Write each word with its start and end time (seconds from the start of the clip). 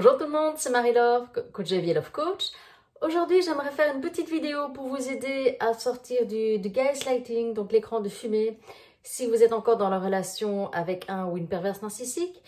Bonjour 0.00 0.16
tout 0.16 0.26
le 0.26 0.30
monde, 0.30 0.54
c'est 0.58 0.70
Marie-Love, 0.70 1.26
coach 1.52 1.66
Javier 1.66 1.92
Love 1.92 2.12
Coach. 2.12 2.52
Aujourd'hui, 3.02 3.42
j'aimerais 3.42 3.72
faire 3.72 3.92
une 3.92 4.00
petite 4.00 4.28
vidéo 4.28 4.68
pour 4.68 4.86
vous 4.86 5.10
aider 5.10 5.56
à 5.58 5.74
sortir 5.74 6.24
du, 6.24 6.60
du 6.60 6.68
gaslighting, 6.68 7.52
donc 7.52 7.72
l'écran 7.72 7.98
de 7.98 8.08
fumée, 8.08 8.60
si 9.02 9.26
vous 9.26 9.42
êtes 9.42 9.52
encore 9.52 9.76
dans 9.76 9.88
la 9.88 9.98
relation 9.98 10.70
avec 10.70 11.10
un 11.10 11.26
ou 11.26 11.36
une 11.36 11.48
perverse 11.48 11.82
narcissique 11.82 12.40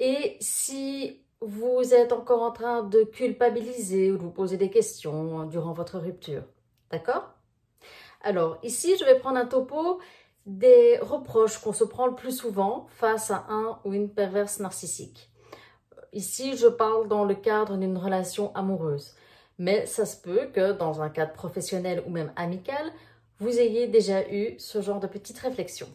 et 0.00 0.38
si 0.40 1.20
vous 1.40 1.94
êtes 1.94 2.12
encore 2.12 2.42
en 2.42 2.50
train 2.50 2.82
de 2.82 3.04
culpabiliser 3.04 4.10
ou 4.10 4.16
de 4.16 4.22
vous 4.22 4.32
poser 4.32 4.56
des 4.56 4.68
questions 4.68 5.44
durant 5.44 5.74
votre 5.74 6.00
rupture. 6.00 6.42
D'accord? 6.90 7.30
Alors, 8.22 8.58
ici, 8.64 8.96
je 8.98 9.04
vais 9.04 9.20
prendre 9.20 9.38
un 9.38 9.46
topo 9.46 10.00
des 10.46 10.98
reproches 11.00 11.58
qu'on 11.58 11.72
se 11.72 11.84
prend 11.84 12.08
le 12.08 12.16
plus 12.16 12.36
souvent 12.36 12.88
face 12.96 13.30
à 13.30 13.46
un 13.50 13.78
ou 13.84 13.94
une 13.94 14.12
perverse 14.12 14.58
narcissique. 14.58 15.30
Ici, 16.12 16.56
je 16.56 16.66
parle 16.66 17.08
dans 17.08 17.24
le 17.24 17.34
cadre 17.34 17.76
d'une 17.76 17.98
relation 17.98 18.54
amoureuse, 18.54 19.14
mais 19.58 19.86
ça 19.86 20.06
se 20.06 20.16
peut 20.16 20.46
que 20.52 20.72
dans 20.72 21.02
un 21.02 21.10
cadre 21.10 21.32
professionnel 21.32 22.02
ou 22.06 22.10
même 22.10 22.32
amical, 22.36 22.92
vous 23.38 23.58
ayez 23.58 23.86
déjà 23.86 24.28
eu 24.30 24.58
ce 24.58 24.80
genre 24.80 25.00
de 25.00 25.06
petites 25.06 25.38
réflexions. 25.38 25.88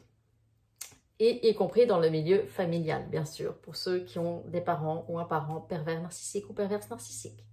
Et 1.20 1.50
y 1.50 1.54
compris 1.56 1.86
dans 1.86 2.00
le 2.00 2.10
milieu 2.10 2.46
familial, 2.46 3.08
bien 3.10 3.26
sûr, 3.26 3.56
pour 3.58 3.76
ceux 3.76 4.00
qui 4.00 4.20
ont 4.20 4.44
des 4.48 4.62
parents 4.62 5.06
ou 5.08 5.20
un 5.20 5.26
parent 5.26 5.62
pervers 5.62 6.02
narcissique 6.02 6.50
ou 6.50 6.54
perverse 6.54 6.90
narcissique. 6.90 7.46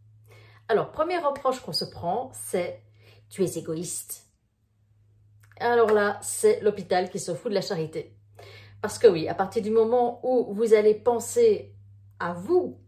Alors, 0.69 0.93
premier 0.93 1.19
reproche 1.19 1.61
qu'on 1.61 1.73
se 1.73 1.85
prend, 1.85 2.31
c'est 2.33 2.83
«tu 3.29 3.45
es 3.45 3.59
égoïste». 3.59 4.27
Alors 5.61 5.93
là, 5.93 6.19
c'est 6.23 6.61
l'hôpital 6.61 7.11
qui 7.11 7.19
se 7.19 7.35
fout 7.35 7.51
de 7.51 7.55
la 7.55 7.61
charité. 7.61 8.17
Parce 8.81 8.99
que 8.99 9.07
oui, 9.07 9.29
à 9.29 9.35
partir 9.35 9.63
du 9.63 9.71
moment 9.71 10.21
où 10.23 10.55
vous 10.55 10.73
allez 10.73 10.95
penser 10.95 11.75
à 12.21 12.33
vous, 12.33 12.79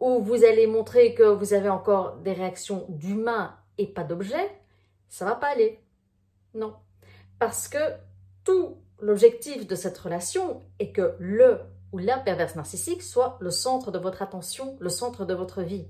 où 0.00 0.20
vous 0.20 0.44
allez 0.44 0.66
montrer 0.66 1.14
que 1.14 1.22
vous 1.22 1.54
avez 1.54 1.68
encore 1.68 2.16
des 2.16 2.32
réactions 2.32 2.86
d'humain 2.88 3.56
et 3.78 3.86
pas 3.86 4.04
d'objet, 4.04 4.50
ça 5.08 5.24
va 5.24 5.36
pas 5.36 5.48
aller. 5.48 5.80
Non. 6.54 6.74
Parce 7.38 7.68
que 7.68 7.78
tout 8.44 8.76
l'objectif 9.00 9.66
de 9.66 9.74
cette 9.74 9.98
relation 9.98 10.62
est 10.78 10.92
que 10.92 11.14
le 11.18 11.60
ou 11.92 11.98
la 11.98 12.18
perverse 12.18 12.56
narcissique 12.56 13.02
soit 13.02 13.36
le 13.40 13.50
centre 13.50 13.90
de 13.90 13.98
votre 13.98 14.22
attention, 14.22 14.76
le 14.80 14.88
centre 14.88 15.24
de 15.24 15.34
votre 15.34 15.62
vie. 15.62 15.86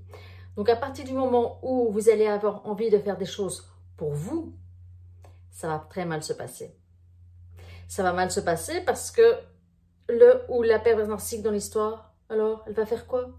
Donc 0.55 0.69
à 0.69 0.75
partir 0.75 1.05
du 1.05 1.13
moment 1.13 1.59
où 1.63 1.91
vous 1.91 2.09
allez 2.09 2.27
avoir 2.27 2.65
envie 2.67 2.89
de 2.89 2.99
faire 2.99 3.17
des 3.17 3.25
choses 3.25 3.67
pour 3.97 4.13
vous, 4.13 4.53
ça 5.49 5.67
va 5.67 5.85
très 5.89 6.05
mal 6.05 6.21
se 6.21 6.33
passer. 6.33 6.75
Ça 7.87 8.03
va 8.03 8.13
mal 8.13 8.31
se 8.31 8.39
passer 8.39 8.81
parce 8.81 9.11
que 9.11 9.37
le 10.09 10.41
ou 10.49 10.61
la 10.61 10.79
perverse 10.79 11.09
narcissique 11.09 11.43
dans 11.43 11.51
l'histoire, 11.51 12.12
alors 12.29 12.63
elle 12.67 12.73
va 12.73 12.85
faire 12.85 13.07
quoi? 13.07 13.29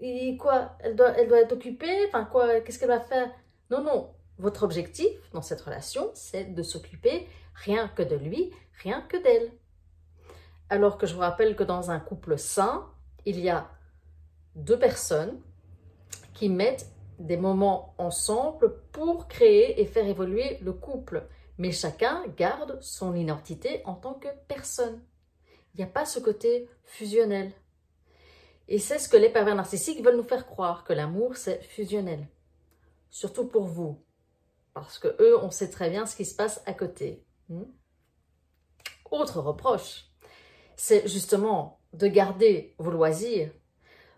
Et 0.00 0.36
quoi? 0.36 0.76
Elle 0.80 0.96
doit, 0.96 1.16
être 1.16 1.52
occupée? 1.52 2.06
Enfin 2.08 2.28
Qu'est-ce 2.64 2.78
qu'elle 2.78 2.88
va 2.88 3.00
faire? 3.00 3.30
Non, 3.70 3.82
non. 3.82 4.10
Votre 4.38 4.64
objectif 4.64 5.12
dans 5.32 5.42
cette 5.42 5.60
relation, 5.60 6.10
c'est 6.14 6.54
de 6.54 6.62
s'occuper 6.62 7.28
rien 7.54 7.88
que 7.88 8.02
de 8.02 8.16
lui, 8.16 8.52
rien 8.82 9.02
que 9.02 9.16
d'elle. 9.16 9.52
Alors 10.68 10.98
que 10.98 11.06
je 11.06 11.14
vous 11.14 11.20
rappelle 11.20 11.54
que 11.54 11.62
dans 11.62 11.90
un 11.90 12.00
couple 12.00 12.36
sain, 12.36 12.90
il 13.24 13.38
y 13.38 13.48
a 13.48 13.70
deux 14.56 14.78
personnes 14.78 15.40
qui 16.32 16.48
mettent 16.48 16.90
des 17.18 17.36
moments 17.36 17.94
ensemble 17.98 18.82
pour 18.92 19.28
créer 19.28 19.80
et 19.80 19.86
faire 19.86 20.06
évoluer 20.06 20.58
le 20.62 20.72
couple. 20.72 21.28
Mais 21.58 21.70
chacun 21.70 22.24
garde 22.36 22.78
son 22.80 23.14
identité 23.14 23.82
en 23.84 23.94
tant 23.94 24.14
que 24.14 24.28
personne. 24.48 25.00
Il 25.74 25.78
n'y 25.78 25.84
a 25.84 25.92
pas 25.92 26.04
ce 26.04 26.18
côté 26.18 26.68
fusionnel. 26.84 27.52
Et 28.68 28.78
c'est 28.78 28.98
ce 28.98 29.08
que 29.08 29.16
les 29.16 29.28
pervers 29.28 29.54
narcissiques 29.54 30.02
veulent 30.02 30.16
nous 30.16 30.22
faire 30.22 30.46
croire, 30.46 30.84
que 30.84 30.92
l'amour, 30.92 31.36
c'est 31.36 31.62
fusionnel. 31.62 32.28
Surtout 33.10 33.46
pour 33.46 33.64
vous. 33.64 34.02
Parce 34.72 34.98
que 34.98 35.08
eux, 35.20 35.38
on 35.42 35.50
sait 35.50 35.70
très 35.70 35.90
bien 35.90 36.06
ce 36.06 36.16
qui 36.16 36.24
se 36.24 36.34
passe 36.34 36.62
à 36.66 36.72
côté. 36.72 37.24
Hmm? 37.48 37.64
Autre 39.10 39.40
reproche, 39.40 40.06
c'est 40.76 41.06
justement 41.06 41.80
de 41.92 42.06
garder 42.06 42.74
vos 42.78 42.90
loisirs, 42.90 43.52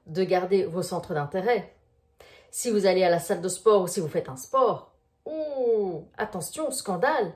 de 0.06 0.25
garder 0.25 0.65
vos 0.65 0.82
centres 0.82 1.12
d'intérêt. 1.12 1.76
Si 2.50 2.71
vous 2.71 2.87
allez 2.87 3.03
à 3.03 3.10
la 3.10 3.19
salle 3.19 3.42
de 3.42 3.48
sport 3.48 3.82
ou 3.82 3.87
si 3.87 4.00
vous 4.00 4.09
faites 4.09 4.28
un 4.28 4.37
sport, 4.37 4.97
attention, 6.16 6.71
scandale. 6.71 7.34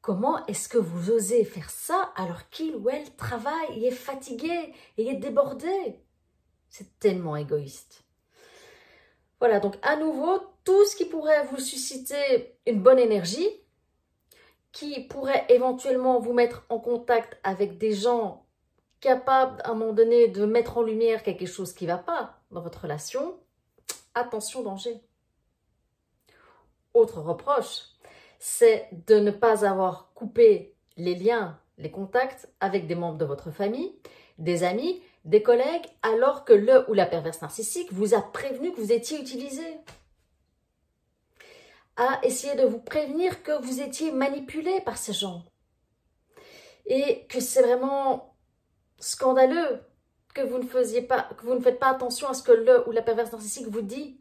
Comment 0.00 0.44
est-ce 0.46 0.68
que 0.68 0.78
vous 0.78 1.10
osez 1.10 1.44
faire 1.44 1.70
ça 1.70 2.12
alors 2.16 2.48
qu'il 2.48 2.74
ou 2.76 2.88
elle 2.88 3.14
travaille 3.16 3.84
et 3.84 3.88
est 3.88 3.90
fatigué 3.90 4.72
et 4.96 5.08
est 5.08 5.16
débordé? 5.16 6.00
C'est 6.70 6.98
tellement 6.98 7.36
égoïste. 7.36 8.04
Voilà, 9.40 9.60
donc 9.60 9.76
à 9.82 9.96
nouveau, 9.96 10.40
tout 10.64 10.84
ce 10.86 10.96
qui 10.96 11.04
pourrait 11.04 11.46
vous 11.46 11.58
susciter 11.58 12.56
une 12.66 12.82
bonne 12.82 12.98
énergie, 12.98 13.48
qui 14.72 15.00
pourrait 15.08 15.46
éventuellement 15.48 16.20
vous 16.20 16.32
mettre 16.32 16.64
en 16.68 16.78
contact 16.78 17.38
avec 17.42 17.78
des 17.78 17.92
gens 17.92 18.46
capables 19.00 19.60
à 19.64 19.70
un 19.70 19.74
moment 19.74 19.92
donné 19.92 20.28
de 20.28 20.44
mettre 20.44 20.78
en 20.78 20.82
lumière 20.82 21.22
quelque 21.22 21.46
chose 21.46 21.72
qui 21.72 21.86
ne 21.86 21.92
va 21.92 21.98
pas 21.98 22.38
dans 22.50 22.60
votre 22.60 22.82
relation, 22.82 23.36
attention 24.14 24.62
danger. 24.62 25.00
Autre 26.94 27.20
reproche, 27.20 27.82
c'est 28.38 28.88
de 29.06 29.18
ne 29.18 29.30
pas 29.30 29.66
avoir 29.66 30.12
coupé 30.14 30.74
les 30.96 31.14
liens, 31.14 31.58
les 31.78 31.90
contacts 31.90 32.48
avec 32.60 32.86
des 32.86 32.94
membres 32.94 33.18
de 33.18 33.24
votre 33.24 33.50
famille, 33.50 33.94
des 34.38 34.64
amis, 34.64 35.02
des 35.24 35.42
collègues, 35.42 35.86
alors 36.02 36.44
que 36.44 36.52
le 36.52 36.88
ou 36.90 36.94
la 36.94 37.06
perverse 37.06 37.42
narcissique 37.42 37.92
vous 37.92 38.14
a 38.14 38.22
prévenu 38.22 38.72
que 38.72 38.80
vous 38.80 38.92
étiez 38.92 39.20
utilisé 39.20 39.64
à 41.96 42.18
essayer 42.24 42.54
de 42.54 42.64
vous 42.64 42.80
prévenir 42.80 43.42
que 43.42 43.60
vous 43.62 43.82
étiez 43.82 44.10
manipulé 44.10 44.80
par 44.80 44.96
ces 44.96 45.12
gens. 45.12 45.44
Et 46.86 47.26
que 47.26 47.40
c'est 47.40 47.62
vraiment 47.62 48.34
scandaleux 48.98 49.82
que 50.34 50.40
vous 50.40 50.58
ne 50.58 50.66
faisiez 50.66 51.02
pas, 51.02 51.28
que 51.36 51.44
vous 51.44 51.54
ne 51.54 51.60
faites 51.60 51.78
pas 51.78 51.90
attention 51.90 52.28
à 52.28 52.34
ce 52.34 52.42
que 52.42 52.52
le 52.52 52.88
ou 52.88 52.92
la 52.92 53.02
perverse 53.02 53.32
narcissique 53.32 53.68
vous 53.68 53.82
dit, 53.82 54.20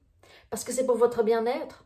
parce 0.49 0.63
que 0.63 0.73
c'est 0.73 0.85
pour 0.85 0.97
votre 0.97 1.23
bien-être. 1.23 1.85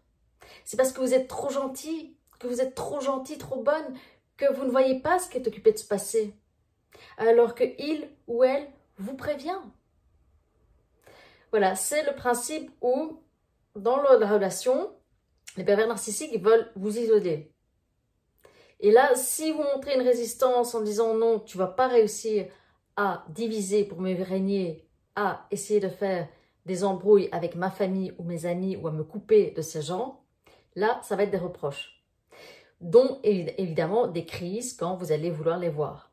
C'est 0.66 0.78
parce 0.78 0.92
que 0.92 1.02
vous 1.02 1.14
êtes 1.14 1.28
trop 1.28 1.50
gentil, 1.50 2.18
que 2.40 2.48
vous 2.48 2.62
êtes 2.62 2.76
trop 2.76 3.00
gentil, 3.00 3.38
trop 3.38 3.62
bonne, 3.62 3.96
que 4.38 4.52
vous 4.54 4.66
ne 4.66 4.72
voyez 4.72 5.00
pas 5.00 5.20
ce 5.20 5.30
qui 5.30 5.38
est 5.38 5.48
occupé 5.48 5.72
de 5.72 5.78
se 5.78 5.86
passer, 5.86 6.36
alors 7.18 7.54
que 7.54 7.64
il 7.78 8.10
ou 8.28 8.44
elle 8.44 8.68
vous 8.98 9.16
prévient. 9.16 9.60
Voilà, 11.52 11.76
c'est 11.76 12.04
le 12.04 12.16
principe 12.16 12.72
où, 12.82 13.20
dans 13.76 14.02
la 14.02 14.28
relation, 14.28 14.92
les 15.58 15.64
pervers 15.64 15.88
narcissiques 15.88 16.42
veulent 16.42 16.72
vous 16.76 16.98
isoler. 16.98 17.52
Et 18.80 18.92
là, 18.92 19.16
si 19.16 19.52
vous 19.52 19.64
montrez 19.64 19.96
une 19.96 20.02
résistance 20.02 20.76
en 20.76 20.82
disant 20.82 21.14
non, 21.14 21.40
tu 21.40 21.58
vas 21.58 21.68
pas 21.68 21.88
réussir 21.88 22.48
à 22.96 23.26
diviser 23.30 23.84
pour 23.86 24.02
me 24.02 24.14
régner, 24.24 24.88
à 25.16 25.48
essayer 25.52 25.80
de 25.80 25.90
faire 25.90 26.28
des 26.66 26.84
embrouilles 26.84 27.30
avec 27.32 27.56
ma 27.56 27.70
famille 27.70 28.14
ou 28.18 28.24
mes 28.24 28.46
amis 28.46 28.76
ou 28.76 28.88
à 28.88 28.92
me 28.92 29.04
couper 29.04 29.52
de 29.52 29.62
ces 29.62 29.82
gens, 29.82 30.24
là, 30.76 31.00
ça 31.04 31.16
va 31.16 31.24
être 31.24 31.32
des 31.32 31.38
reproches. 31.38 32.04
Dont 32.82 33.20
évidemment 33.24 34.08
des 34.08 34.26
crises 34.26 34.74
quand 34.74 34.96
vous 34.96 35.12
allez 35.12 35.30
vouloir 35.30 35.58
les 35.58 35.70
voir. 35.70 36.13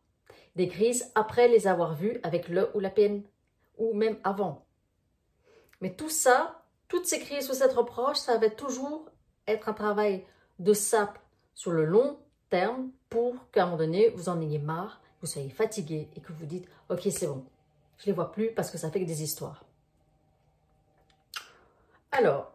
Des 0.56 0.68
crises 0.68 1.10
après 1.14 1.48
les 1.48 1.66
avoir 1.66 1.94
vues 1.94 2.20
avec 2.22 2.48
le 2.48 2.70
ou 2.74 2.80
la 2.80 2.90
peine, 2.90 3.22
ou 3.78 3.94
même 3.94 4.18
avant. 4.24 4.66
Mais 5.80 5.94
tout 5.94 6.10
ça, 6.10 6.62
toutes 6.88 7.06
ces 7.06 7.20
crises 7.20 7.48
ou 7.50 7.54
cette 7.54 7.72
reproche, 7.72 8.18
ça 8.18 8.36
va 8.36 8.50
toujours 8.50 9.08
être 9.46 9.68
un 9.68 9.72
travail 9.72 10.26
de 10.58 10.72
sape 10.72 11.18
sur 11.54 11.70
le 11.70 11.84
long 11.84 12.18
terme 12.50 12.90
pour 13.08 13.34
qu'à 13.50 13.62
un 13.62 13.66
moment 13.66 13.78
donné, 13.78 14.10
vous 14.10 14.28
en 14.28 14.40
ayez 14.40 14.58
marre, 14.58 15.00
vous 15.20 15.26
soyez 15.26 15.50
fatigué 15.50 16.08
et 16.14 16.20
que 16.20 16.32
vous 16.32 16.46
dites 16.46 16.68
«Ok, 16.90 17.08
c'est 17.10 17.26
bon, 17.26 17.44
je 17.98 18.06
les 18.06 18.12
vois 18.12 18.30
plus 18.32 18.52
parce 18.52 18.70
que 18.70 18.78
ça 18.78 18.90
fait 18.90 19.00
que 19.00 19.06
des 19.06 19.22
histoires.» 19.22 19.64
Alors, 22.12 22.52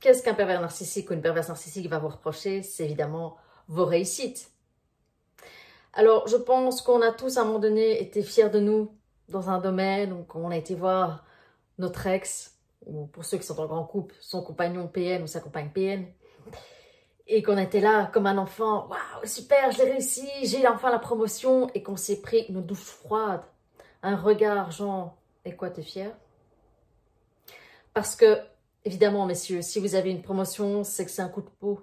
qu'est-ce 0.00 0.22
qu'un 0.22 0.34
pervers 0.34 0.60
narcissique 0.60 1.08
ou 1.10 1.14
une 1.14 1.22
perverse 1.22 1.48
narcissique 1.48 1.88
va 1.88 1.98
vous 1.98 2.08
reprocher? 2.08 2.62
C'est 2.62 2.84
évidemment 2.84 3.38
vos 3.68 3.86
réussites. 3.86 4.51
Alors, 5.94 6.26
je 6.26 6.36
pense 6.36 6.80
qu'on 6.80 7.02
a 7.02 7.12
tous 7.12 7.36
à 7.36 7.42
un 7.42 7.44
moment 7.44 7.58
donné 7.58 8.00
été 8.00 8.22
fiers 8.22 8.48
de 8.48 8.60
nous 8.60 8.96
dans 9.28 9.50
un 9.50 9.58
domaine, 9.58 10.12
ou 10.12 10.26
on 10.34 10.50
a 10.50 10.56
été 10.56 10.74
voir 10.74 11.24
notre 11.78 12.06
ex, 12.06 12.58
ou 12.86 13.06
pour 13.06 13.24
ceux 13.24 13.38
qui 13.38 13.46
sont 13.46 13.58
en 13.60 13.66
grand 13.66 13.84
couple, 13.84 14.14
son 14.20 14.42
compagnon 14.42 14.88
PN 14.88 15.22
ou 15.22 15.26
sa 15.26 15.40
compagne 15.40 15.70
PN, 15.70 16.06
et 17.26 17.42
qu'on 17.42 17.58
était 17.58 17.80
là 17.80 18.10
comme 18.12 18.26
un 18.26 18.38
enfant, 18.38 18.88
waouh, 18.88 19.26
super, 19.26 19.70
j'ai 19.70 19.84
réussi, 19.84 20.28
j'ai 20.42 20.66
enfin 20.66 20.90
la 20.90 20.98
promotion, 20.98 21.68
et 21.74 21.82
qu'on 21.82 21.96
s'est 21.96 22.22
pris 22.22 22.46
une 22.48 22.62
douche 22.62 22.78
froide, 22.84 23.42
un 24.02 24.16
regard 24.16 24.70
genre, 24.70 25.16
et 25.44 25.54
quoi, 25.56 25.70
t'es 25.70 25.82
fier 25.82 26.16
Parce 27.92 28.16
que, 28.16 28.38
évidemment, 28.84 29.26
messieurs, 29.26 29.60
si 29.60 29.78
vous 29.78 29.94
avez 29.94 30.10
une 30.10 30.22
promotion, 30.22 30.84
c'est 30.84 31.04
que 31.04 31.10
c'est 31.10 31.22
un 31.22 31.28
coup 31.28 31.42
de 31.42 31.50
peau. 31.60 31.80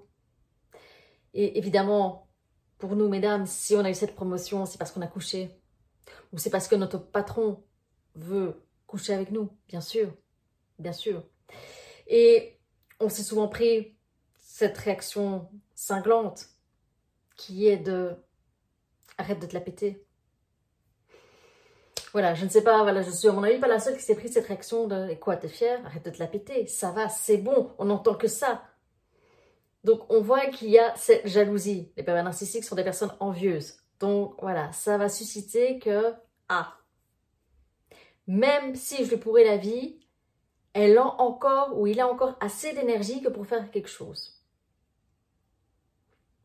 Et 1.34 1.58
évidemment, 1.58 2.29
pour 2.80 2.96
nous, 2.96 3.10
mesdames, 3.10 3.46
si 3.46 3.76
on 3.76 3.82
a 3.82 3.90
eu 3.90 3.94
cette 3.94 4.16
promotion, 4.16 4.66
c'est 4.66 4.78
parce 4.78 4.92
qu'on 4.92 5.02
a 5.02 5.08
couché, 5.08 5.52
ou 6.34 6.38
c'est 6.38 6.50
parce 6.50 6.68
que 6.68 6.76
notre 6.76 6.98
patron 6.98 7.64
veut 8.16 8.56
coucher 8.88 9.14
avec 9.14 9.32
nous, 9.32 9.50
bien 9.68 9.82
sûr, 9.82 10.12
bien 10.80 10.94
sûr. 10.94 11.24
Et 12.08 12.58
on 13.00 13.10
s'est 13.10 13.24
souvent 13.24 13.48
pris 13.48 13.96
cette 14.38 14.78
réaction 14.78 15.50
cinglante 15.76 16.48
qui 17.36 17.68
est 17.68 17.78
de 17.78 18.16
arrête 19.18 19.40
de 19.40 19.46
te 19.46 19.54
la 19.54 19.62
péter. 19.62 20.06
Voilà, 22.14 22.34
je 22.34 22.44
ne 22.46 22.50
sais 22.50 22.64
pas, 22.64 22.82
voilà, 22.82 23.02
je 23.04 23.12
suis 23.12 23.28
à 23.28 23.32
mon 23.32 23.44
avis 23.44 23.60
pas 23.60 23.68
la 23.68 23.80
seule 23.80 23.96
qui 23.96 24.04
s'est 24.04 24.16
pris 24.16 24.30
cette 24.30 24.48
réaction 24.48 24.88
de 24.88 25.14
quoi, 25.16 25.38
t'es 25.38 25.48
fière? 25.48 25.86
Arrête 25.86 26.06
de 26.06 26.10
te 26.10 26.20
la 26.20 26.28
péter, 26.28 26.66
ça 26.66 26.92
va, 26.92 27.08
c'est 27.10 27.38
bon, 27.38 27.72
on 27.78 27.86
n'entend 27.86 28.16
que 28.16 28.28
ça. 28.28 28.64
Donc 29.84 30.12
on 30.12 30.22
voit 30.22 30.48
qu'il 30.48 30.70
y 30.70 30.80
a 30.80 30.96
cette 30.96 31.28
jalousie. 31.28 31.92
Les 31.96 32.04
pervers 32.04 32.24
narcissiques 32.24 32.64
sont 32.64 32.76
des 32.76 32.84
personnes 32.84 33.14
envieuses. 33.20 33.78
Donc 34.00 34.36
voilà, 34.42 34.72
ça 34.72 34.98
va 34.98 35.10
susciter 35.10 35.80
que, 35.80 36.14
ah, 36.48 36.76
même 38.28 38.76
si 38.76 39.06
je 39.06 39.10
lui 39.10 39.18
pourrais 39.18 39.44
la 39.44 39.58
vie, 39.58 40.00
elle 40.74 40.98
a 40.98 41.22
encore 41.22 41.78
ou 41.80 41.88
il 41.88 42.00
a 42.00 42.08
encore 42.08 42.38
assez 42.40 42.74
d'énergie 42.74 43.22
que 43.22 43.30
pour 43.30 43.46
faire 43.46 43.72
quelque 43.72 43.90
chose. 43.90 44.40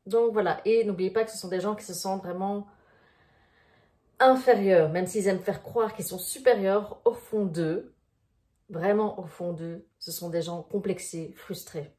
Donc 0.06 0.32
voilà, 0.32 0.60
et 0.64 0.84
n'oubliez 0.84 1.10
pas 1.10 1.24
que 1.24 1.30
ce 1.30 1.38
sont 1.38 1.48
des 1.48 1.60
gens 1.60 1.74
qui 1.74 1.84
se 1.84 1.94
sentent 1.94 2.22
vraiment 2.22 2.66
inférieurs, 4.18 4.90
même 4.90 5.06
s'ils 5.06 5.28
aiment 5.28 5.42
faire 5.42 5.62
croire 5.62 5.94
qu'ils 5.94 6.04
sont 6.04 6.18
supérieurs, 6.18 7.00
au 7.04 7.14
fond 7.14 7.44
d'eux, 7.46 7.94
vraiment 8.68 9.18
au 9.18 9.24
fond 9.24 9.52
d'eux, 9.52 9.86
ce 9.98 10.12
sont 10.12 10.30
des 10.30 10.42
gens 10.42 10.62
complexés, 10.62 11.32
frustrés. 11.36 11.94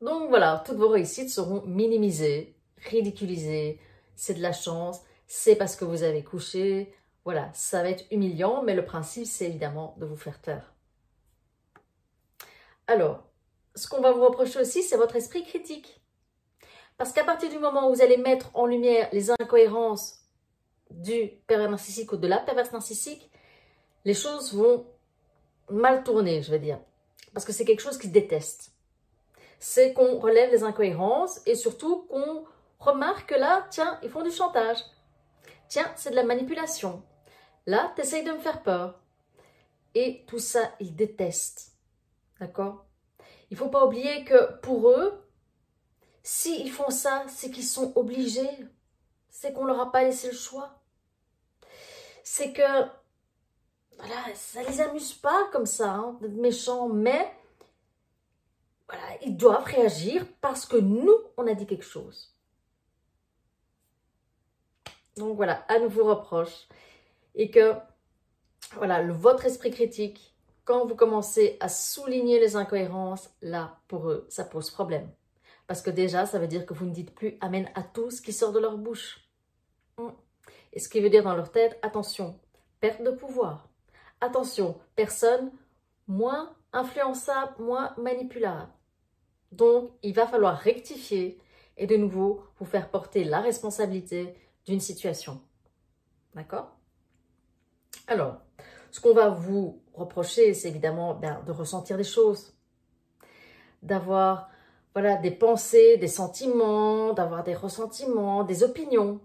Donc 0.00 0.28
voilà, 0.28 0.62
toutes 0.64 0.76
vos 0.76 0.88
réussites 0.88 1.30
seront 1.30 1.62
minimisées, 1.66 2.54
ridiculisées, 2.78 3.80
c'est 4.14 4.34
de 4.34 4.42
la 4.42 4.52
chance, 4.52 5.00
c'est 5.26 5.56
parce 5.56 5.76
que 5.76 5.84
vous 5.84 6.02
avez 6.02 6.22
couché, 6.22 6.94
voilà, 7.24 7.50
ça 7.54 7.82
va 7.82 7.90
être 7.90 8.04
humiliant, 8.10 8.62
mais 8.62 8.74
le 8.74 8.84
principe, 8.84 9.26
c'est 9.26 9.46
évidemment 9.46 9.96
de 9.98 10.06
vous 10.06 10.16
faire 10.16 10.40
taire. 10.40 10.74
Alors, 12.86 13.24
ce 13.74 13.88
qu'on 13.88 14.00
va 14.00 14.12
vous 14.12 14.24
reprocher 14.24 14.60
aussi, 14.60 14.82
c'est 14.82 14.96
votre 14.96 15.16
esprit 15.16 15.44
critique. 15.44 16.00
Parce 16.98 17.12
qu'à 17.12 17.24
partir 17.24 17.50
du 17.50 17.58
moment 17.58 17.88
où 17.88 17.94
vous 17.94 18.02
allez 18.02 18.16
mettre 18.16 18.50
en 18.54 18.66
lumière 18.66 19.08
les 19.12 19.30
incohérences 19.30 20.20
du 20.90 21.28
pervers 21.46 21.70
narcissique 21.70 22.12
ou 22.12 22.16
de 22.16 22.28
la 22.28 22.38
perverse 22.38 22.72
narcissique, 22.72 23.30
les 24.04 24.14
choses 24.14 24.54
vont 24.54 24.86
mal 25.68 26.04
tourner, 26.04 26.42
je 26.42 26.50
vais 26.50 26.58
dire. 26.58 26.78
Parce 27.34 27.44
que 27.44 27.52
c'est 27.52 27.64
quelque 27.64 27.82
chose 27.82 27.98
qu'ils 27.98 28.12
détestent. 28.12 28.72
C'est 29.58 29.92
qu'on 29.92 30.18
relève 30.18 30.50
les 30.50 30.64
incohérences 30.64 31.40
et 31.46 31.54
surtout 31.54 32.02
qu'on 32.08 32.44
remarque 32.78 33.30
que 33.30 33.34
là, 33.34 33.66
tiens, 33.70 33.98
ils 34.02 34.10
font 34.10 34.22
du 34.22 34.30
chantage. 34.30 34.78
Tiens, 35.68 35.90
c'est 35.96 36.10
de 36.10 36.16
la 36.16 36.24
manipulation. 36.24 37.02
Là, 37.66 37.92
tu 37.96 38.02
essayes 38.02 38.24
de 38.24 38.32
me 38.32 38.38
faire 38.38 38.62
peur. 38.62 39.00
Et 39.94 40.24
tout 40.26 40.38
ça, 40.38 40.70
ils 40.78 40.94
détestent. 40.94 41.72
D'accord? 42.38 42.84
Il 43.50 43.54
ne 43.54 43.58
faut 43.58 43.68
pas 43.68 43.84
oublier 43.84 44.24
que 44.24 44.58
pour 44.60 44.90
eux, 44.90 45.24
s'ils 46.22 46.70
font 46.70 46.90
ça, 46.90 47.24
c'est 47.28 47.50
qu'ils 47.50 47.64
sont 47.64 47.92
obligés. 47.96 48.50
C'est 49.30 49.52
qu'on 49.52 49.62
ne 49.62 49.68
leur 49.68 49.80
a 49.80 49.92
pas 49.92 50.02
laissé 50.02 50.28
le 50.28 50.36
choix. 50.36 50.80
C'est 52.22 52.52
que, 52.52 52.82
voilà, 53.96 54.34
ça 54.34 54.62
les 54.62 54.80
amuse 54.80 55.14
pas 55.14 55.48
comme 55.52 55.66
ça, 55.66 55.90
hein, 55.90 56.18
d'être 56.20 56.34
méchants, 56.34 56.88
mais 56.88 57.32
voilà, 58.88 59.04
ils 59.22 59.36
doivent 59.36 59.64
réagir 59.64 60.24
parce 60.40 60.66
que 60.66 60.76
nous, 60.76 61.16
on 61.36 61.46
a 61.46 61.54
dit 61.54 61.66
quelque 61.66 61.84
chose. 61.84 62.34
Donc 65.16 65.36
voilà, 65.36 65.64
à 65.68 65.78
nouveau 65.78 66.04
reproche. 66.04 66.68
Et 67.34 67.50
que, 67.50 67.74
voilà, 68.74 69.02
votre 69.02 69.46
esprit 69.46 69.70
critique, 69.70 70.34
quand 70.64 70.86
vous 70.86 70.94
commencez 70.94 71.56
à 71.60 71.68
souligner 71.68 72.38
les 72.40 72.56
incohérences, 72.56 73.30
là, 73.42 73.78
pour 73.88 74.08
eux, 74.08 74.26
ça 74.28 74.44
pose 74.44 74.70
problème. 74.70 75.10
Parce 75.66 75.82
que 75.82 75.90
déjà, 75.90 76.26
ça 76.26 76.38
veut 76.38 76.46
dire 76.46 76.64
que 76.64 76.74
vous 76.74 76.86
ne 76.86 76.92
dites 76.92 77.14
plus 77.14 77.36
Amen 77.40 77.68
à 77.74 77.82
tout 77.82 78.10
ce 78.10 78.22
qui 78.22 78.32
sort 78.32 78.52
de 78.52 78.60
leur 78.60 78.78
bouche. 78.78 79.20
Hmm. 79.98 80.10
Et 80.72 80.80
ce 80.80 80.88
qui 80.88 81.00
veut 81.00 81.10
dire 81.10 81.24
dans 81.24 81.34
leur 81.34 81.50
tête, 81.50 81.78
attention, 81.82 82.38
perte 82.80 83.02
de 83.02 83.10
pouvoir. 83.10 83.68
Attention, 84.20 84.78
personne 84.94 85.50
moins 86.06 86.54
influençable, 86.72 87.54
moins 87.58 87.94
manipulable. 87.96 88.70
Donc, 89.52 89.90
il 90.02 90.14
va 90.14 90.26
falloir 90.26 90.58
rectifier 90.58 91.40
et 91.76 91.86
de 91.86 91.96
nouveau 91.96 92.42
vous 92.58 92.64
faire 92.64 92.90
porter 92.90 93.24
la 93.24 93.40
responsabilité 93.40 94.34
d'une 94.66 94.80
situation. 94.80 95.40
D'accord? 96.34 96.76
Alors, 98.06 98.40
ce 98.90 99.00
qu'on 99.00 99.14
va 99.14 99.30
vous 99.30 99.82
reprocher, 99.94 100.54
c'est 100.54 100.68
évidemment 100.68 101.14
ben, 101.14 101.42
de 101.46 101.52
ressentir 101.52 101.96
des 101.96 102.04
choses, 102.04 102.54
d'avoir 103.82 104.50
voilà, 104.94 105.16
des 105.16 105.30
pensées, 105.30 105.98
des 105.98 106.08
sentiments, 106.08 107.12
d'avoir 107.12 107.44
des 107.44 107.54
ressentiments, 107.54 108.44
des 108.44 108.62
opinions. 108.62 109.20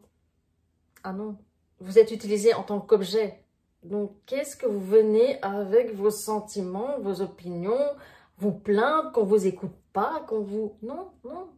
Ah 1.04 1.14
non, 1.14 1.38
vous 1.80 1.98
êtes 1.98 2.12
utilisé 2.12 2.54
en 2.54 2.64
tant 2.64 2.82
qu'objet. 2.82 3.46
Donc, 3.84 4.12
qu'est-ce 4.26 4.56
que 4.56 4.68
vous 4.68 4.80
venez 4.80 5.42
avec 5.42 5.94
vos 5.96 6.12
sentiments, 6.12 7.00
vos 7.00 7.22
opinions, 7.22 7.96
vous 8.38 8.52
plaindre 8.52 9.12
qu'on 9.12 9.24
vous 9.24 9.48
écoute 9.48 9.76
pas, 9.94 10.24
qu'on 10.28 10.42
vous... 10.42 10.78
Non, 10.82 11.12
non, 11.24 11.50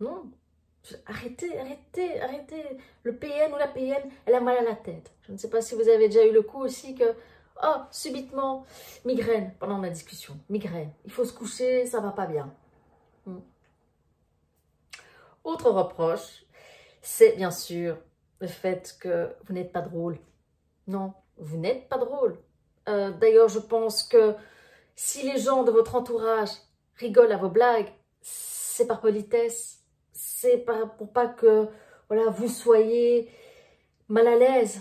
non. 0.00 0.30
Arrêtez, 1.06 1.58
arrêtez, 1.58 2.20
arrêtez. 2.20 2.64
Le 3.02 3.16
PN 3.16 3.52
ou 3.52 3.56
la 3.56 3.68
PN, 3.68 4.10
elle 4.26 4.34
a 4.34 4.40
mal 4.40 4.58
à 4.58 4.62
la 4.62 4.76
tête. 4.76 5.12
Je 5.22 5.32
ne 5.32 5.36
sais 5.36 5.50
pas 5.50 5.60
si 5.60 5.74
vous 5.74 5.88
avez 5.88 6.08
déjà 6.08 6.24
eu 6.24 6.32
le 6.32 6.42
coup 6.42 6.60
aussi 6.60 6.94
que, 6.94 7.14
oh, 7.62 7.76
subitement, 7.90 8.64
migraine 9.04 9.52
pendant 9.58 9.78
la 9.78 9.90
discussion. 9.90 10.38
Migraine. 10.48 10.92
Il 11.04 11.10
faut 11.10 11.24
se 11.24 11.32
coucher, 11.32 11.86
ça 11.86 12.00
va 12.00 12.12
pas 12.12 12.26
bien. 12.26 12.54
Hmm. 13.26 13.40
Autre 15.44 15.70
reproche, 15.70 16.44
c'est 17.02 17.36
bien 17.36 17.50
sûr 17.50 17.98
le 18.40 18.46
fait 18.46 18.96
que 19.00 19.34
vous 19.44 19.54
n'êtes 19.54 19.72
pas 19.72 19.82
drôle. 19.82 20.18
Non, 20.90 21.14
vous 21.36 21.56
n'êtes 21.56 21.88
pas 21.88 21.98
drôle. 21.98 22.36
Euh, 22.88 23.12
d'ailleurs, 23.12 23.48
je 23.48 23.60
pense 23.60 24.02
que 24.02 24.34
si 24.96 25.22
les 25.22 25.38
gens 25.38 25.62
de 25.62 25.70
votre 25.70 25.94
entourage 25.94 26.50
rigolent 26.96 27.32
à 27.32 27.36
vos 27.36 27.48
blagues, 27.48 27.92
c'est 28.20 28.88
par 28.88 29.00
politesse, 29.00 29.84
c'est 30.12 30.66
pour 30.98 31.12
pas 31.12 31.28
que 31.28 31.68
voilà, 32.08 32.28
vous 32.30 32.48
soyez 32.48 33.30
mal 34.08 34.26
à 34.26 34.34
l'aise. 34.34 34.80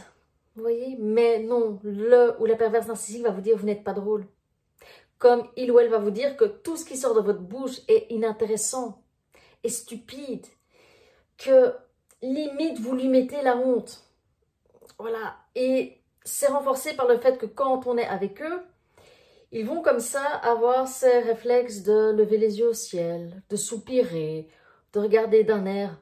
Vous 0.56 0.63
voyez? 0.63 0.97
Mais 1.00 1.44
non, 1.44 1.79
le 1.83 2.35
ou 2.39 2.45
la 2.45 2.56
perverse 2.56 2.88
narcissique 2.88 3.21
va 3.21 3.29
vous 3.29 3.41
dire 3.41 3.56
vous 3.56 3.68
n'êtes 3.68 3.83
pas 3.83 3.94
drôle. 3.94 4.25
Comme 5.19 5.47
il 5.57 5.71
ou 5.71 5.78
elle 5.80 5.89
va 5.89 5.99
vous 5.99 6.09
dire 6.09 6.35
que 6.37 6.45
tout 6.45 6.75
ce 6.75 6.85
qui 6.85 6.97
sort 6.97 7.13
de 7.13 7.21
votre 7.21 7.42
bouche 7.42 7.81
est 7.87 8.07
inintéressant, 8.09 9.04
est 9.63 9.69
stupide, 9.69 10.47
que 11.37 11.75
limite 12.23 12.80
vous 12.80 12.95
lui 12.95 13.09
mettez 13.09 13.44
la 13.44 13.57
honte. 13.57 14.04
Voilà. 14.97 15.37
Et 15.54 15.98
c'est 16.23 16.47
renforcé 16.47 16.95
par 16.95 17.07
le 17.07 17.18
fait 17.18 17.38
que 17.38 17.45
quand 17.45 17.88
on 17.88 17.97
est 17.97 18.07
avec 18.07 18.42
eux, 18.42 18.61
ils 19.52 19.66
vont 19.66 19.81
comme 19.81 19.99
ça 19.99 20.23
avoir 20.23 20.88
ces 20.88 21.19
réflexes 21.19 21.81
de 21.81 22.11
lever 22.11 22.38
les 22.38 22.59
yeux 22.59 22.69
au 22.69 22.73
ciel, 22.73 23.42
de 23.49 23.56
soupirer, 23.56 24.47
de 24.94 24.99
regarder 24.99 25.44
d'un 25.44 25.66
air. 25.66 25.99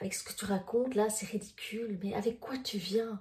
Avec 0.00 0.12
ce 0.12 0.24
que 0.24 0.32
tu 0.32 0.44
racontes 0.44 0.94
là, 0.94 1.08
c'est 1.08 1.26
ridicule, 1.26 1.98
mais 2.02 2.14
avec 2.14 2.40
quoi 2.40 2.56
tu 2.62 2.78
viens? 2.78 3.20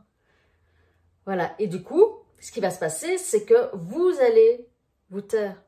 Voilà, 1.25 1.55
et 1.59 1.67
du 1.67 1.81
coup, 1.81 2.03
ce 2.39 2.51
qui 2.51 2.59
va 2.59 2.71
se 2.71 2.79
passer, 2.79 3.17
c'est 3.17 3.45
que 3.45 3.73
vous 3.73 4.11
allez 4.19 4.67
vous 5.09 5.21
taire. 5.21 5.61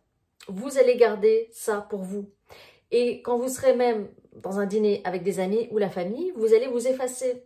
Vous 0.47 0.77
allez 0.77 0.97
garder 0.97 1.49
ça 1.53 1.79
pour 1.89 2.01
vous. 2.01 2.29
Et 2.91 3.21
quand 3.21 3.37
vous 3.37 3.47
serez 3.47 3.75
même 3.75 4.09
dans 4.33 4.59
un 4.59 4.65
dîner 4.65 5.01
avec 5.05 5.23
des 5.23 5.39
amis 5.39 5.69
ou 5.71 5.77
la 5.77 5.89
famille, 5.89 6.33
vous 6.35 6.53
allez 6.53 6.67
vous 6.67 6.87
effacer. 6.87 7.45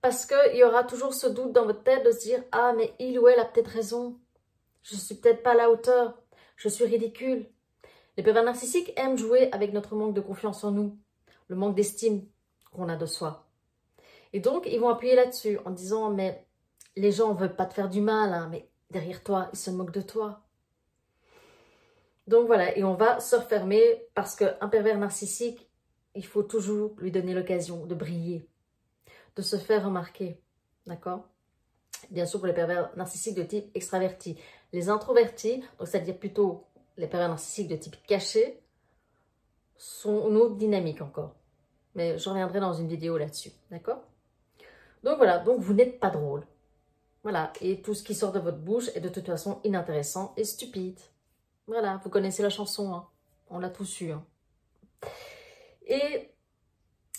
Parce 0.00 0.26
qu'il 0.26 0.56
y 0.56 0.64
aura 0.64 0.84
toujours 0.84 1.12
ce 1.12 1.26
doute 1.26 1.52
dans 1.52 1.64
votre 1.64 1.82
tête 1.82 2.04
de 2.04 2.12
se 2.12 2.20
dire 2.20 2.42
«Ah, 2.52 2.72
mais 2.76 2.94
il 2.98 3.18
ou 3.18 3.26
elle 3.28 3.40
a 3.40 3.44
peut-être 3.44 3.68
raison. 3.68 4.18
Je 4.82 4.94
ne 4.94 5.00
suis 5.00 5.16
peut-être 5.16 5.42
pas 5.42 5.52
à 5.52 5.54
la 5.54 5.70
hauteur. 5.70 6.16
Je 6.56 6.68
suis 6.68 6.84
ridicule.» 6.84 7.46
Les 8.16 8.22
pervers 8.22 8.44
narcissiques 8.44 8.92
aiment 8.96 9.18
jouer 9.18 9.50
avec 9.52 9.72
notre 9.72 9.94
manque 9.94 10.14
de 10.14 10.20
confiance 10.20 10.64
en 10.64 10.70
nous, 10.70 10.96
le 11.48 11.56
manque 11.56 11.74
d'estime 11.74 12.26
qu'on 12.72 12.88
a 12.88 12.96
de 12.96 13.06
soi. 13.06 13.46
Et 14.32 14.40
donc, 14.40 14.66
ils 14.66 14.80
vont 14.80 14.88
appuyer 14.88 15.14
là-dessus 15.14 15.58
en 15.64 15.70
disant 15.70 16.10
«Mais 16.14 16.46
les 16.96 17.12
gens 17.12 17.34
ne 17.34 17.38
veulent 17.38 17.56
pas 17.56 17.66
te 17.66 17.74
faire 17.74 17.88
du 17.88 18.00
mal, 18.00 18.32
hein, 18.32 18.48
mais 18.50 18.68
derrière 18.90 19.22
toi, 19.22 19.48
ils 19.52 19.58
se 19.58 19.70
moquent 19.70 19.92
de 19.92 20.00
toi.» 20.00 20.44
Donc 22.26 22.46
voilà, 22.46 22.76
et 22.76 22.84
on 22.84 22.94
va 22.94 23.20
se 23.20 23.36
refermer 23.36 24.04
parce 24.14 24.36
qu'un 24.36 24.68
pervers 24.68 24.98
narcissique, 24.98 25.70
il 26.14 26.26
faut 26.26 26.42
toujours 26.42 26.94
lui 26.98 27.10
donner 27.10 27.32
l'occasion 27.34 27.86
de 27.86 27.94
briller, 27.94 28.46
de 29.38 29.42
se 29.42 29.56
faire 29.56 29.84
remarquer. 29.84 30.40
D'accord? 30.86 31.24
Bien 32.10 32.26
sûr, 32.26 32.40
pour 32.40 32.48
les 32.48 32.52
pervers 32.52 32.90
narcissiques 32.96 33.36
de 33.36 33.44
type 33.44 33.70
extraverti. 33.74 34.36
Les 34.72 34.88
introvertis, 34.88 35.62
donc 35.78 35.86
c'est-à-dire 35.86 36.18
plutôt 36.18 36.64
les 36.96 37.06
pervers 37.06 37.28
narcissiques 37.28 37.68
de 37.68 37.76
type 37.76 37.96
caché, 38.06 38.60
sont 39.76 40.28
une 40.28 40.36
autre 40.36 40.56
dynamique 40.56 41.00
encore. 41.00 41.36
Mais 41.94 42.18
je 42.18 42.28
reviendrai 42.28 42.58
dans 42.58 42.72
une 42.72 42.88
vidéo 42.88 43.16
là-dessus. 43.16 43.52
D'accord? 43.70 44.02
Donc 45.04 45.18
voilà, 45.18 45.38
donc 45.38 45.60
vous 45.60 45.72
n'êtes 45.72 46.00
pas 46.00 46.10
drôle. 46.10 46.44
Voilà, 47.22 47.52
et 47.60 47.80
tout 47.80 47.94
ce 47.94 48.02
qui 48.02 48.14
sort 48.14 48.32
de 48.32 48.40
votre 48.40 48.58
bouche 48.58 48.88
est 48.96 49.00
de 49.00 49.08
toute 49.08 49.26
façon 49.26 49.60
inintéressant 49.62 50.34
et 50.36 50.44
stupide. 50.44 50.98
Voilà, 51.68 52.00
vous 52.02 52.10
connaissez 52.10 52.42
la 52.42 52.50
chanson, 52.50 52.92
hein. 52.92 53.06
on 53.50 53.60
l'a 53.60 53.70
tous 53.70 54.00
eu. 54.00 54.10
Hein. 54.10 54.24
Et 55.86 56.32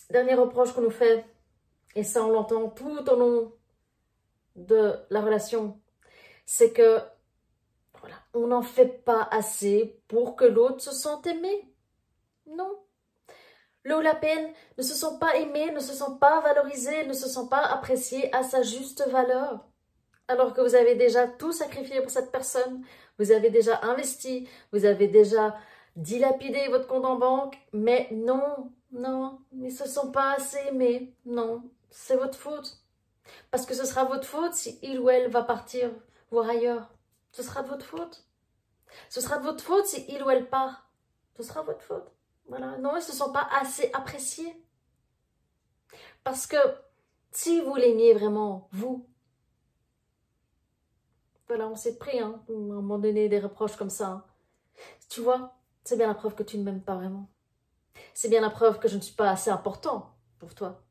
dernier 0.09 0.33
reproche 0.33 0.73
qu'on 0.73 0.81
nous 0.81 0.89
fait, 0.89 1.25
et 1.95 2.03
ça 2.03 2.23
on 2.23 2.29
l'entend 2.29 2.69
tout 2.69 3.09
au 3.09 3.15
long 3.15 3.53
de 4.55 4.95
la 5.09 5.21
relation, 5.21 5.79
c'est 6.45 6.71
que 6.71 6.99
voilà, 7.99 8.15
on 8.33 8.47
n'en 8.47 8.61
fait 8.61 9.03
pas 9.03 9.27
assez 9.31 10.01
pour 10.07 10.35
que 10.35 10.45
l'autre 10.45 10.81
se 10.81 10.91
sente 10.91 11.27
aimé. 11.27 11.73
Non. 12.47 12.79
Le 13.83 13.97
ou 13.97 14.01
la 14.01 14.15
peine 14.15 14.51
ne 14.77 14.83
se 14.83 14.93
sent 14.93 15.17
pas 15.19 15.35
aimé, 15.37 15.71
ne 15.71 15.79
se 15.79 15.93
sent 15.93 16.17
pas 16.19 16.41
valorisé, 16.41 17.05
ne 17.05 17.13
se 17.13 17.27
sent 17.27 17.47
pas 17.49 17.65
apprécié 17.65 18.33
à 18.35 18.43
sa 18.43 18.61
juste 18.61 19.07
valeur. 19.09 19.65
Alors 20.27 20.53
que 20.53 20.61
vous 20.61 20.75
avez 20.75 20.95
déjà 20.95 21.27
tout 21.27 21.51
sacrifié 21.51 22.01
pour 22.01 22.11
cette 22.11 22.31
personne, 22.31 22.83
vous 23.17 23.31
avez 23.31 23.49
déjà 23.49 23.79
investi, 23.83 24.47
vous 24.71 24.85
avez 24.85 25.07
déjà 25.07 25.57
dilapidé 25.95 26.67
votre 26.67 26.87
compte 26.87 27.05
en 27.05 27.17
banque, 27.17 27.57
mais 27.73 28.07
non, 28.11 28.71
non, 28.91 29.39
ils 29.53 29.71
se 29.71 29.87
sont 29.87 30.11
pas 30.11 30.33
assez 30.33 30.59
aimés. 30.67 31.13
Non, 31.25 31.63
c'est 31.89 32.17
votre 32.17 32.37
faute. 32.37 32.83
Parce 33.51 33.65
que 33.65 33.73
ce 33.73 33.85
sera 33.85 34.05
votre 34.05 34.25
faute 34.25 34.53
si 34.53 34.79
il 34.81 34.99
ou 34.99 35.09
elle 35.09 35.29
va 35.29 35.43
partir 35.43 35.91
voir 36.31 36.49
ailleurs. 36.49 36.89
Ce 37.31 37.43
sera 37.43 37.63
de 37.63 37.69
votre 37.69 37.85
faute. 37.85 38.25
Ce 39.09 39.21
sera 39.21 39.37
de 39.37 39.43
votre 39.43 39.63
faute 39.63 39.85
si 39.85 40.05
il 40.09 40.23
ou 40.23 40.29
elle 40.29 40.49
part. 40.49 40.89
Ce 41.37 41.43
sera 41.43 41.61
votre 41.61 41.81
faute. 41.81 42.11
Voilà. 42.47 42.77
Non, 42.77 42.91
ils 42.93 42.95
ne 42.95 43.01
se 43.01 43.13
sont 43.13 43.31
pas 43.31 43.47
assez 43.51 43.91
appréciés. 43.93 44.55
Parce 46.23 46.47
que 46.47 46.57
si 47.31 47.61
vous 47.61 47.75
l'aimiez 47.75 48.13
vraiment, 48.13 48.67
vous, 48.71 49.07
voilà, 51.47 51.67
on 51.67 51.75
s'est 51.75 51.97
pris, 51.97 52.19
hein, 52.19 52.43
à 52.47 52.51
un 52.51 52.55
moment 52.55 52.99
donné, 52.99 53.29
des 53.29 53.39
reproches 53.39 53.75
comme 53.75 53.89
ça. 53.89 54.07
Hein. 54.07 54.25
Tu 55.09 55.21
vois, 55.21 55.55
c'est 55.83 55.97
bien 55.97 56.07
la 56.07 56.13
preuve 56.13 56.35
que 56.35 56.43
tu 56.43 56.57
ne 56.57 56.63
m'aimes 56.63 56.83
pas 56.83 56.95
vraiment. 56.95 57.29
C'est 58.13 58.29
bien 58.29 58.41
la 58.41 58.49
preuve 58.49 58.79
que 58.79 58.87
je 58.87 58.95
ne 58.95 59.01
suis 59.01 59.15
pas 59.15 59.31
assez 59.31 59.49
important 59.49 60.15
pour 60.37 60.53
toi. 60.53 60.83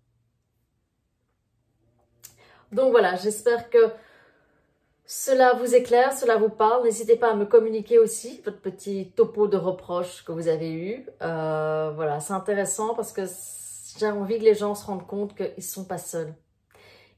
Donc 2.72 2.90
voilà, 2.90 3.16
j'espère 3.16 3.70
que 3.70 3.92
cela 5.06 5.54
vous 5.54 5.74
éclaire, 5.74 6.12
cela 6.12 6.36
vous 6.36 6.50
parle. 6.50 6.84
N'hésitez 6.84 7.16
pas 7.16 7.30
à 7.30 7.34
me 7.34 7.46
communiquer 7.46 7.98
aussi 7.98 8.42
votre 8.44 8.60
petit 8.60 9.12
topo 9.16 9.48
de 9.48 9.56
reproches 9.56 10.22
que 10.24 10.32
vous 10.32 10.48
avez 10.48 10.70
eu. 10.70 11.06
Euh, 11.22 11.90
voilà, 11.94 12.20
c'est 12.20 12.34
intéressant 12.34 12.94
parce 12.94 13.12
que 13.12 13.22
j'ai 13.98 14.10
envie 14.10 14.38
que 14.38 14.44
les 14.44 14.54
gens 14.54 14.74
se 14.74 14.84
rendent 14.84 15.06
compte 15.06 15.34
qu'ils 15.34 15.54
ne 15.56 15.62
sont 15.62 15.86
pas 15.86 15.98
seuls 15.98 16.34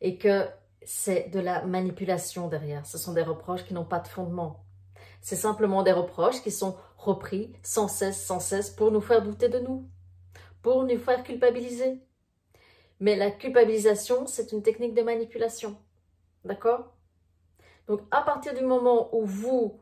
et 0.00 0.18
que 0.18 0.46
c'est 0.84 1.30
de 1.30 1.40
la 1.40 1.64
manipulation 1.66 2.46
derrière. 2.46 2.86
Ce 2.86 2.96
sont 2.96 3.12
des 3.12 3.22
reproches 3.22 3.64
qui 3.64 3.74
n'ont 3.74 3.84
pas 3.84 3.98
de 3.98 4.08
fondement. 4.08 4.64
C'est 5.20 5.36
simplement 5.36 5.82
des 5.82 5.92
reproches 5.92 6.42
qui 6.42 6.50
sont 6.50 6.76
repris 6.96 7.52
sans 7.62 7.88
cesse, 7.88 8.24
sans 8.24 8.40
cesse 8.40 8.70
pour 8.70 8.90
nous 8.90 9.00
faire 9.00 9.22
douter 9.22 9.48
de 9.48 9.58
nous, 9.58 9.88
pour 10.62 10.84
nous 10.84 10.98
faire 10.98 11.22
culpabiliser. 11.24 12.00
Mais 13.00 13.16
la 13.16 13.30
culpabilisation, 13.30 14.26
c'est 14.26 14.52
une 14.52 14.62
technique 14.62 14.94
de 14.94 15.02
manipulation. 15.02 15.76
D'accord? 16.44 16.92
Donc, 17.86 18.02
à 18.10 18.22
partir 18.22 18.54
du 18.54 18.64
moment 18.64 19.14
où 19.16 19.24
vous, 19.24 19.80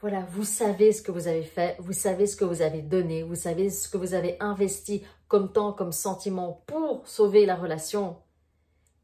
voilà, 0.00 0.20
vous 0.30 0.44
savez 0.44 0.92
ce 0.92 1.02
que 1.02 1.10
vous 1.10 1.26
avez 1.26 1.42
fait, 1.42 1.76
vous 1.80 1.92
savez 1.92 2.26
ce 2.26 2.36
que 2.36 2.44
vous 2.44 2.62
avez 2.62 2.82
donné, 2.82 3.22
vous 3.22 3.34
savez 3.34 3.70
ce 3.70 3.88
que 3.88 3.96
vous 3.96 4.14
avez 4.14 4.36
investi 4.40 5.02
comme 5.26 5.50
temps, 5.50 5.72
comme 5.72 5.92
sentiment 5.92 6.62
pour 6.66 7.06
sauver 7.08 7.46
la 7.46 7.56
relation, 7.56 8.18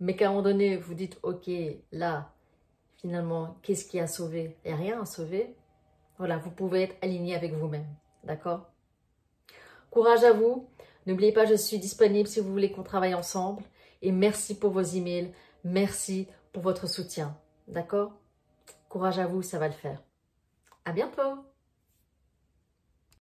mais 0.01 0.15
qu'à 0.15 0.27
un 0.27 0.31
moment 0.31 0.43
donné, 0.43 0.77
vous 0.77 0.95
dites, 0.95 1.19
ok, 1.23 1.51
là, 1.93 2.31
finalement, 2.97 3.57
qu'est-ce 3.63 3.87
qui 3.87 3.99
a 3.99 4.07
sauvé? 4.07 4.57
Il 4.65 4.69
n'y 4.69 4.75
a 4.75 4.77
rien 4.77 5.03
à 5.03 5.07
sauver. 5.07 5.57
Voilà, 6.19 6.37
vous 6.37 6.51
pouvez 6.51 6.83
être 6.83 6.97
aligné 7.03 7.35
avec 7.35 7.55
vous-même. 7.55 7.87
D'accord? 8.25 8.71
Courage 9.91 10.25
à 10.25 10.33
vous. 10.33 10.69
N'oubliez 11.09 11.33
pas, 11.33 11.47
je 11.47 11.55
suis 11.55 11.79
disponible 11.79 12.29
si 12.29 12.39
vous 12.39 12.51
voulez 12.51 12.71
qu'on 12.71 12.83
travaille 12.83 13.15
ensemble. 13.15 13.63
Et 14.03 14.13
merci 14.13 14.55
pour 14.55 14.73
vos 14.73 14.83
emails. 14.83 15.33
Merci 15.65 16.29
pour 16.53 16.63
votre 16.63 16.87
soutien. 16.87 17.35
D'accord? 17.67 18.13
Courage 18.91 19.19
à 19.19 19.27
vous, 19.27 19.41
ça 19.41 19.59
va 19.59 19.69
le 19.69 19.75
faire. 19.75 20.03
À 20.85 20.93
bientôt 20.93 21.48